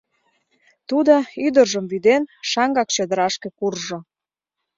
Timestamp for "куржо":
3.59-3.97